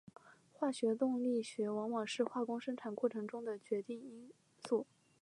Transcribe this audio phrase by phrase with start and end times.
[0.51, 4.31] 化学动力学往往是化工生产过程中的决定性因
[4.67, 4.87] 素。